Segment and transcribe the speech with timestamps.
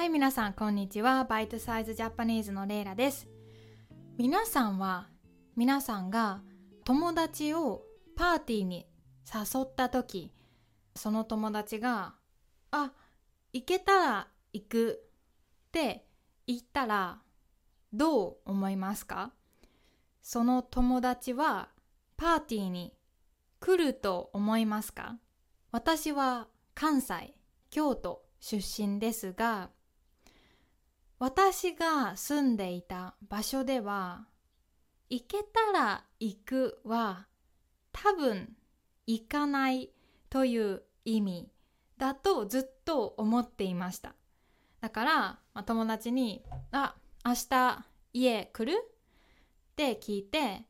[0.00, 1.24] はい、皆さん、こんにちは。
[1.24, 3.28] バイトサイズジャパニーズのレイラです。
[4.16, 5.08] 皆さんは、
[5.56, 6.40] 皆さんが
[6.86, 7.82] 友達を
[8.16, 8.86] パーティーに
[9.26, 10.32] 誘った時、
[10.96, 12.14] その友達が、
[12.70, 12.92] あ、
[13.52, 15.02] 行けたら行く
[15.68, 16.06] って
[16.46, 17.18] 言ったら、
[17.92, 19.32] どう思いますか？
[20.22, 21.68] その友達は
[22.16, 22.94] パーティーに
[23.60, 25.18] 来ると思いますか？
[25.72, 27.34] 私は関西、
[27.68, 29.68] 京都出身ですが、
[31.20, 34.26] 私が住んでいた場所では、
[35.10, 37.26] 行けたら行くは
[37.92, 38.56] 多分
[39.06, 39.90] 行かない
[40.30, 41.52] という意味
[41.98, 44.14] だとずっと思っていました。
[44.80, 45.12] だから、
[45.52, 48.78] まあ、友達に、あ、明日家来る？
[48.78, 50.62] って聞いて、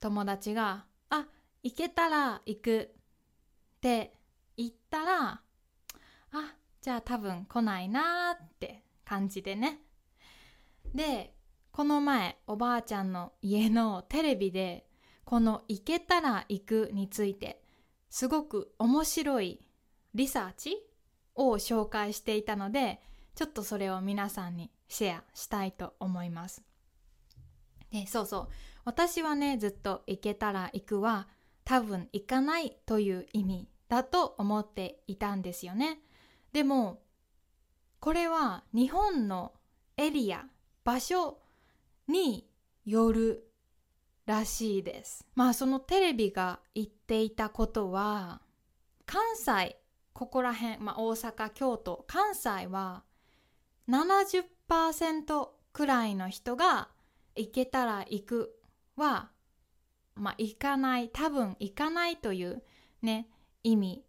[0.00, 1.26] 友達が、あ、
[1.62, 4.14] 行けたら行くって
[4.56, 5.42] 言ったら、
[6.32, 9.80] あ、じゃあ多分来ないなって感じでね。
[10.94, 11.34] で、
[11.72, 14.86] この前おばあちゃんの家のテレビで
[15.24, 17.62] この行けたら行くについて
[18.08, 19.60] すごく面白い
[20.14, 20.76] リサーチ
[21.36, 23.00] を紹介していたので
[23.36, 26.62] ちょっとそれを皆さんにシェアしたいと思います。
[27.90, 28.48] で、そうそう。
[28.84, 31.28] 私はね、ずっと行けたら行くは
[31.64, 36.00] 多分行かないという意味だと思っていたんですよね。
[36.52, 37.02] でも、
[38.00, 39.52] これは日本の
[39.96, 40.44] エリア
[40.84, 41.38] 場所
[42.08, 42.46] に
[42.84, 43.50] よる
[44.26, 45.26] らしいです。
[45.34, 48.40] まあそのテレビが言っていたことは
[49.06, 49.76] 関西
[50.12, 53.04] ここら辺、まあ、大阪京都関西は
[53.88, 56.88] 70%くらいの人が
[57.36, 58.54] 行けたら行く
[58.96, 59.30] は
[60.14, 62.62] まあ行かない多分行かないという
[63.02, 63.28] ね
[63.62, 64.04] 意味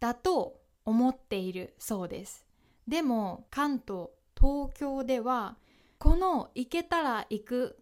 [0.00, 2.44] だと思っているそうです。
[2.86, 5.56] でも関東東京では
[6.02, 7.78] この行けたら行く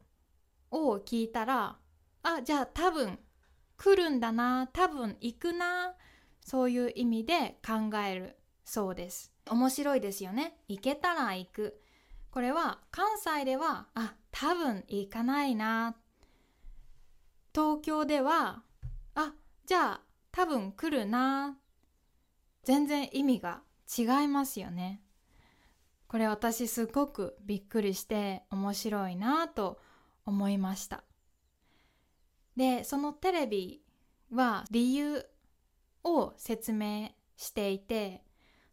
[0.71, 1.79] を聞いたら、
[2.23, 3.19] あ、じゃあ多分
[3.79, 5.95] 来るんだな、多分行くな、
[6.43, 9.33] そういう意味で考えるそうです。
[9.49, 10.59] 面白いですよね。
[10.69, 11.81] 行けたら行く。
[12.31, 15.97] これは関西では、あ、多分行かないな。
[17.55, 18.63] 東京では、
[19.15, 19.33] あ、
[19.65, 20.01] じゃあ
[20.31, 21.57] 多分来るな。
[22.65, 23.63] 全然意味が
[23.97, 25.01] 違いますよね。
[26.11, 29.79] これ私すごくびっくりして面白いなと
[30.27, 31.05] 思いました。
[32.57, 33.81] でそのテレビ
[34.33, 35.25] は理由
[36.03, 38.25] を説明していて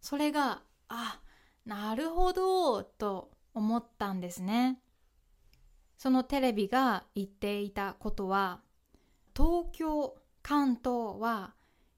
[0.01, 1.19] それがあ
[1.63, 4.79] なるほどと思ったんですね。
[5.95, 8.61] そのテレビが言っていたことは
[9.35, 11.53] 東京関東は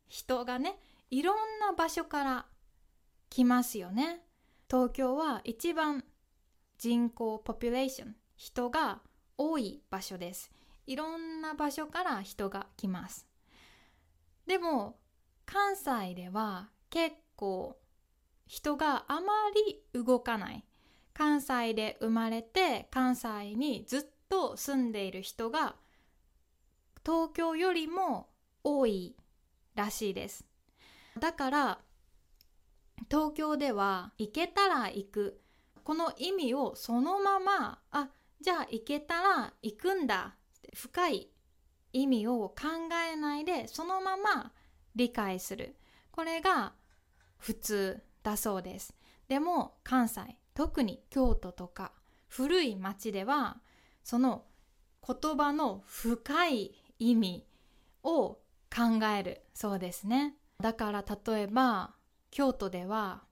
[0.10, 0.78] 人がね
[1.10, 2.46] いろんな場所から
[3.30, 4.26] 来ますよね。
[4.70, 6.04] 東京は一番
[6.78, 9.00] 人口ポピュレーション人が
[9.36, 10.52] 多い場所です。
[10.86, 13.26] いろんな場所から人が来ます。
[14.46, 15.00] でも
[15.48, 17.80] 関西では結構
[18.46, 19.34] 人があま
[19.66, 20.64] り動かない。
[21.16, 25.78] 関西で生まれて関西にずっと住んでいる人が
[27.04, 28.30] 東京よりも
[28.64, 29.16] 多い
[29.74, 30.46] らしいです。
[31.20, 31.80] だから
[33.10, 35.42] 東京では行けたら行く。
[35.84, 38.10] この意味をそのままあ
[38.42, 40.36] じゃあ行けたら行くんだ。
[40.58, 41.30] って深い
[41.94, 42.56] 意味を考
[43.12, 44.52] えないでそのまま
[44.96, 45.76] 理解する。
[46.12, 46.74] これが
[47.38, 48.94] 普通だそうです。
[49.28, 51.94] でも関西特に京都とか
[52.28, 53.58] 古い町では
[54.04, 54.44] その
[55.08, 57.46] 言葉の深い意味
[58.04, 58.40] を
[58.70, 60.36] 考えるそうですね。
[60.60, 61.96] だから例えば
[62.32, 63.24] 京都では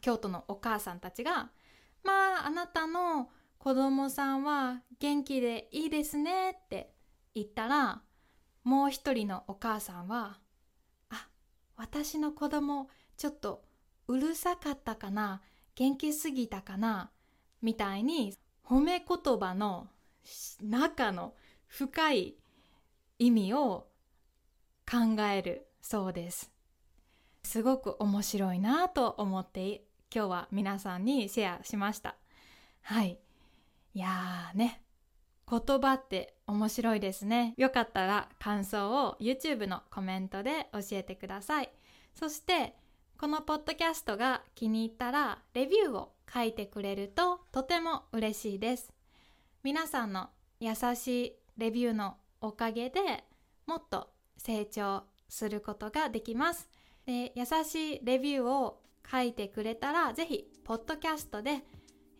[0.00, 1.50] 京都のお母さんたちが
[2.02, 6.94] 「まああなたの子供さんは元気でいいですね」って
[7.34, 8.02] 言ったら
[8.64, 10.40] もう一人のお母さんは
[11.10, 11.28] 「あ
[11.76, 13.64] 私の子供ちょっと
[14.08, 15.42] うるさかったかな
[15.74, 17.10] 元気すぎたかな」
[17.62, 19.88] みたいに褒め言葉の
[20.60, 21.34] 中の
[21.66, 22.36] 深い
[23.18, 23.88] 意味を
[24.90, 26.59] 考えるそうです。
[27.42, 29.82] すごく面白いなと思って
[30.14, 32.16] 今日は皆さんにシェアしました。
[32.82, 33.18] はい。
[33.94, 34.82] いやーね。
[35.48, 37.54] 言葉って面白いですね。
[37.56, 41.70] よかったら感想を YouTube のコメントで教えてください。
[42.14, 42.76] そして
[43.18, 48.92] このポッドキャストが気に入ったらレビューを書いてくれるととても嬉しいです。
[49.62, 53.00] 皆さんの優しいレビューのおかげで
[53.66, 56.68] もっと成長することができます。
[57.10, 58.80] で優しいレビューを
[59.10, 61.64] 書いてくれたらぜひポッドキャストで、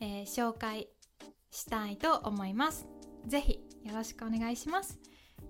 [0.00, 0.88] えー、紹介
[1.52, 2.88] したいと思います。
[3.26, 4.98] ぜひよろしくお願いします。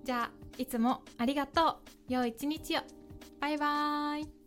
[0.04, 2.12] じゃあいつもありがとう。
[2.12, 2.82] 良い一日を。
[3.40, 4.39] バイバーイ。